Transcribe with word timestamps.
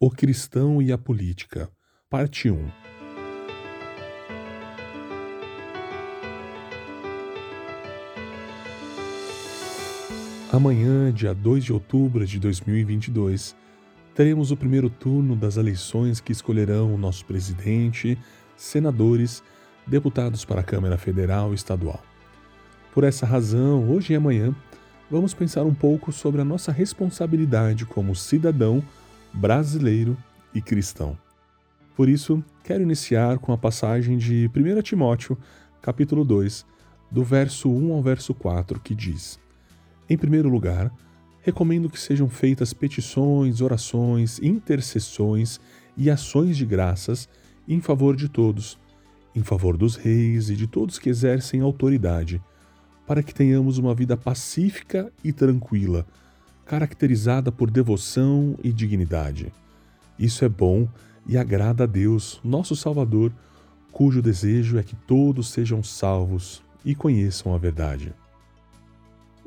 O 0.00 0.12
Cristão 0.12 0.80
e 0.80 0.92
a 0.92 0.96
Política, 0.96 1.68
Parte 2.08 2.48
1 2.48 2.68
Amanhã, 10.52 11.12
dia 11.12 11.34
2 11.34 11.64
de 11.64 11.72
outubro 11.72 12.24
de 12.24 12.38
2022, 12.38 13.56
teremos 14.14 14.52
o 14.52 14.56
primeiro 14.56 14.88
turno 14.88 15.34
das 15.34 15.56
eleições 15.56 16.20
que 16.20 16.30
escolherão 16.30 16.94
o 16.94 16.96
nosso 16.96 17.24
presidente, 17.24 18.16
senadores, 18.56 19.42
deputados 19.84 20.44
para 20.44 20.60
a 20.60 20.64
Câmara 20.64 20.96
Federal 20.96 21.50
e 21.50 21.56
Estadual. 21.56 22.00
Por 22.94 23.02
essa 23.02 23.26
razão, 23.26 23.90
hoje 23.90 24.12
e 24.12 24.16
amanhã, 24.16 24.54
vamos 25.10 25.34
pensar 25.34 25.64
um 25.64 25.74
pouco 25.74 26.12
sobre 26.12 26.40
a 26.40 26.44
nossa 26.44 26.70
responsabilidade 26.70 27.84
como 27.84 28.14
cidadão 28.14 28.80
brasileiro 29.32 30.16
e 30.54 30.60
cristão. 30.60 31.16
Por 31.96 32.08
isso, 32.08 32.44
quero 32.62 32.82
iniciar 32.82 33.38
com 33.38 33.52
a 33.52 33.58
passagem 33.58 34.16
de 34.16 34.50
1 34.54 34.82
Timóteo, 34.82 35.36
capítulo 35.82 36.24
2, 36.24 36.64
do 37.10 37.24
verso 37.24 37.70
1 37.70 37.92
ao 37.92 38.02
verso 38.02 38.34
4, 38.34 38.78
que 38.80 38.94
diz: 38.94 39.38
Em 40.08 40.16
primeiro 40.16 40.48
lugar, 40.48 40.92
recomendo 41.42 41.90
que 41.90 41.98
sejam 41.98 42.28
feitas 42.28 42.72
petições, 42.72 43.60
orações, 43.60 44.38
intercessões 44.40 45.60
e 45.96 46.10
ações 46.10 46.56
de 46.56 46.64
graças 46.64 47.28
em 47.66 47.80
favor 47.80 48.14
de 48.14 48.28
todos, 48.28 48.78
em 49.34 49.42
favor 49.42 49.76
dos 49.76 49.96
reis 49.96 50.50
e 50.50 50.56
de 50.56 50.66
todos 50.66 50.98
que 50.98 51.08
exercem 51.08 51.60
autoridade, 51.60 52.40
para 53.06 53.22
que 53.22 53.34
tenhamos 53.34 53.78
uma 53.78 53.94
vida 53.94 54.16
pacífica 54.16 55.10
e 55.24 55.32
tranquila 55.32 56.06
caracterizada 56.68 57.50
por 57.50 57.70
devoção 57.70 58.54
e 58.62 58.70
dignidade. 58.70 59.50
Isso 60.18 60.44
é 60.44 60.48
bom 60.50 60.86
e 61.26 61.38
agrada 61.38 61.84
a 61.84 61.86
Deus, 61.86 62.38
nosso 62.44 62.76
Salvador, 62.76 63.32
cujo 63.90 64.20
desejo 64.20 64.76
é 64.76 64.82
que 64.82 64.94
todos 64.94 65.48
sejam 65.48 65.82
salvos 65.82 66.62
e 66.84 66.94
conheçam 66.94 67.54
a 67.54 67.58
verdade. 67.58 68.12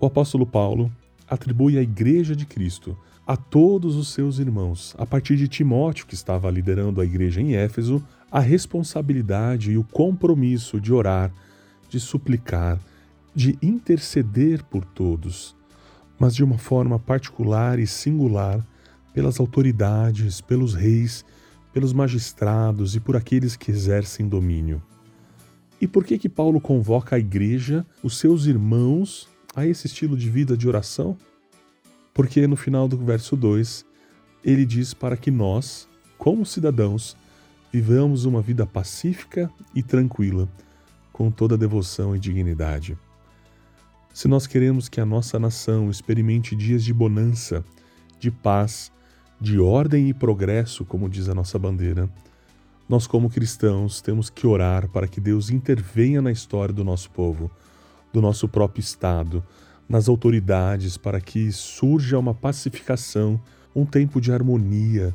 O 0.00 0.06
apóstolo 0.06 0.46
Paulo 0.46 0.90
atribui 1.28 1.76
à 1.76 1.82
Igreja 1.82 2.34
de 2.34 2.46
Cristo, 2.46 2.96
a 3.26 3.36
todos 3.36 3.96
os 3.96 4.08
seus 4.08 4.38
irmãos, 4.38 4.94
a 4.98 5.04
partir 5.04 5.36
de 5.36 5.46
Timóteo, 5.46 6.06
que 6.06 6.14
estava 6.14 6.50
liderando 6.50 7.02
a 7.02 7.04
igreja 7.04 7.40
em 7.40 7.54
Éfeso, 7.54 8.02
a 8.32 8.40
responsabilidade 8.40 9.72
e 9.72 9.76
o 9.76 9.84
compromisso 9.84 10.80
de 10.80 10.90
orar, 10.90 11.30
de 11.88 12.00
suplicar, 12.00 12.80
de 13.34 13.58
interceder 13.62 14.64
por 14.64 14.84
todos, 14.86 15.54
mas 16.20 16.34
de 16.34 16.44
uma 16.44 16.58
forma 16.58 16.98
particular 16.98 17.78
e 17.78 17.86
singular 17.86 18.64
pelas 19.14 19.40
autoridades, 19.40 20.42
pelos 20.42 20.74
reis, 20.74 21.24
pelos 21.72 21.94
magistrados 21.94 22.94
e 22.94 23.00
por 23.00 23.16
aqueles 23.16 23.56
que 23.56 23.70
exercem 23.70 24.28
domínio. 24.28 24.82
E 25.80 25.88
por 25.88 26.04
que 26.04 26.18
que 26.18 26.28
Paulo 26.28 26.60
convoca 26.60 27.16
a 27.16 27.18
igreja, 27.18 27.86
os 28.02 28.18
seus 28.18 28.44
irmãos, 28.44 29.30
a 29.56 29.66
esse 29.66 29.86
estilo 29.86 30.14
de 30.14 30.28
vida 30.28 30.54
de 30.54 30.68
oração? 30.68 31.16
Porque 32.12 32.46
no 32.46 32.54
final 32.54 32.86
do 32.86 32.98
verso 32.98 33.34
2, 33.34 33.86
ele 34.44 34.66
diz 34.66 34.92
para 34.92 35.16
que 35.16 35.30
nós, 35.30 35.88
como 36.18 36.44
cidadãos, 36.44 37.16
vivamos 37.72 38.26
uma 38.26 38.42
vida 38.42 38.66
pacífica 38.66 39.50
e 39.74 39.82
tranquila, 39.82 40.46
com 41.14 41.30
toda 41.30 41.56
devoção 41.56 42.14
e 42.14 42.18
dignidade. 42.18 42.98
Se 44.12 44.26
nós 44.26 44.46
queremos 44.46 44.88
que 44.88 45.00
a 45.00 45.06
nossa 45.06 45.38
nação 45.38 45.88
experimente 45.88 46.56
dias 46.56 46.84
de 46.84 46.92
bonança, 46.92 47.64
de 48.18 48.30
paz, 48.30 48.90
de 49.40 49.58
ordem 49.58 50.08
e 50.08 50.14
progresso, 50.14 50.84
como 50.84 51.08
diz 51.08 51.28
a 51.28 51.34
nossa 51.34 51.58
bandeira, 51.58 52.10
nós, 52.88 53.06
como 53.06 53.30
cristãos, 53.30 54.02
temos 54.02 54.28
que 54.28 54.46
orar 54.46 54.88
para 54.88 55.06
que 55.06 55.20
Deus 55.20 55.48
intervenha 55.48 56.20
na 56.20 56.32
história 56.32 56.74
do 56.74 56.82
nosso 56.82 57.08
povo, 57.10 57.48
do 58.12 58.20
nosso 58.20 58.48
próprio 58.48 58.80
Estado, 58.80 59.44
nas 59.88 60.08
autoridades, 60.08 60.96
para 60.96 61.20
que 61.20 61.52
surja 61.52 62.18
uma 62.18 62.34
pacificação, 62.34 63.40
um 63.74 63.86
tempo 63.86 64.20
de 64.20 64.32
harmonia, 64.32 65.14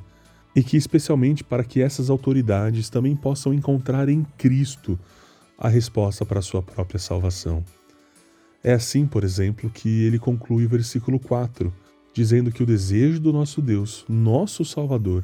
e 0.55 0.63
que, 0.63 0.77
especialmente, 0.77 1.43
para 1.43 1.65
que 1.65 1.81
essas 1.81 2.09
autoridades 2.09 2.89
também 2.89 3.13
possam 3.13 3.53
encontrar 3.53 4.07
em 4.07 4.25
Cristo 4.37 4.97
a 5.57 5.67
resposta 5.67 6.25
para 6.25 6.39
a 6.39 6.41
sua 6.41 6.61
própria 6.61 6.97
salvação. 6.97 7.61
É 8.67 8.73
assim, 8.73 9.05
por 9.05 9.23
exemplo, 9.23 9.69
que 9.69 10.05
ele 10.05 10.17
conclui 10.17 10.65
o 10.65 10.69
versículo 10.69 11.19
4, 11.19 11.71
dizendo 12.11 12.51
que 12.51 12.63
o 12.63 12.65
desejo 12.65 13.19
do 13.19 13.31
nosso 13.31 13.61
Deus, 13.61 14.03
nosso 14.09 14.65
Salvador, 14.65 15.23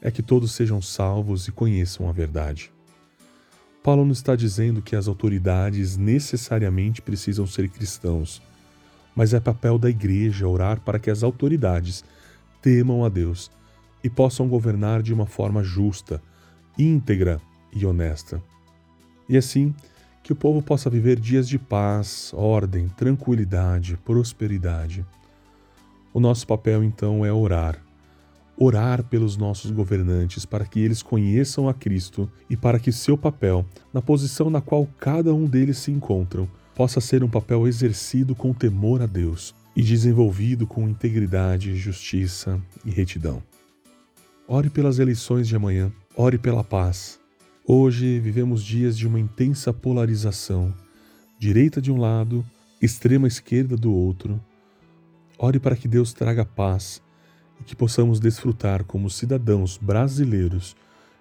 é 0.00 0.10
que 0.10 0.22
todos 0.22 0.52
sejam 0.52 0.80
salvos 0.80 1.46
e 1.46 1.52
conheçam 1.52 2.08
a 2.08 2.12
verdade. 2.12 2.72
Paulo 3.82 4.02
não 4.02 4.12
está 4.12 4.34
dizendo 4.34 4.80
que 4.80 4.96
as 4.96 5.08
autoridades 5.08 5.98
necessariamente 5.98 7.02
precisam 7.02 7.46
ser 7.46 7.68
cristãos, 7.68 8.40
mas 9.14 9.34
é 9.34 9.40
papel 9.40 9.78
da 9.78 9.90
igreja 9.90 10.48
orar 10.48 10.80
para 10.80 10.98
que 10.98 11.10
as 11.10 11.22
autoridades 11.22 12.02
temam 12.62 13.04
a 13.04 13.10
Deus 13.10 13.50
e 14.02 14.08
possam 14.08 14.48
governar 14.48 15.02
de 15.02 15.12
uma 15.12 15.26
forma 15.26 15.62
justa, 15.62 16.22
íntegra 16.78 17.42
e 17.74 17.84
honesta. 17.84 18.42
E 19.28 19.36
assim, 19.36 19.74
que 20.30 20.32
o 20.32 20.36
povo 20.36 20.62
possa 20.62 20.88
viver 20.88 21.18
dias 21.18 21.48
de 21.48 21.58
paz, 21.58 22.30
ordem, 22.36 22.86
tranquilidade, 22.90 23.96
prosperidade. 23.96 25.04
O 26.14 26.20
nosso 26.20 26.46
papel 26.46 26.84
então 26.84 27.26
é 27.26 27.32
orar. 27.32 27.82
Orar 28.56 29.02
pelos 29.02 29.36
nossos 29.36 29.72
governantes 29.72 30.46
para 30.46 30.64
que 30.64 30.78
eles 30.78 31.02
conheçam 31.02 31.68
a 31.68 31.74
Cristo 31.74 32.30
e 32.48 32.56
para 32.56 32.78
que 32.78 32.92
seu 32.92 33.18
papel, 33.18 33.66
na 33.92 34.00
posição 34.00 34.48
na 34.48 34.60
qual 34.60 34.86
cada 35.00 35.34
um 35.34 35.46
deles 35.46 35.78
se 35.78 35.90
encontram, 35.90 36.48
possa 36.76 37.00
ser 37.00 37.24
um 37.24 37.28
papel 37.28 37.66
exercido 37.66 38.32
com 38.32 38.54
temor 38.54 39.02
a 39.02 39.06
Deus 39.06 39.52
e 39.74 39.82
desenvolvido 39.82 40.64
com 40.64 40.88
integridade, 40.88 41.74
justiça 41.74 42.60
e 42.84 42.90
retidão. 42.92 43.42
Ore 44.46 44.70
pelas 44.70 45.00
eleições 45.00 45.48
de 45.48 45.56
amanhã, 45.56 45.90
ore 46.14 46.38
pela 46.38 46.62
paz, 46.62 47.19
Hoje 47.66 48.18
vivemos 48.18 48.64
dias 48.64 48.96
de 48.96 49.06
uma 49.06 49.20
intensa 49.20 49.72
polarização, 49.72 50.74
direita 51.38 51.80
de 51.80 51.92
um 51.92 51.98
lado, 51.98 52.44
extrema 52.80 53.28
esquerda 53.28 53.76
do 53.76 53.92
outro. 53.92 54.40
Ore 55.38 55.60
para 55.60 55.76
que 55.76 55.86
Deus 55.86 56.12
traga 56.12 56.44
paz 56.44 57.02
e 57.60 57.64
que 57.64 57.76
possamos 57.76 58.18
desfrutar 58.18 58.82
como 58.84 59.10
cidadãos 59.10 59.76
brasileiros 59.76 60.74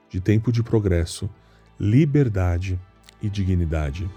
de 0.10 0.22
tempo 0.22 0.52
de 0.52 0.64
progresso, 0.64 1.30
liberdade 1.78 2.80
e 3.22 3.30
dignidade. 3.30 4.10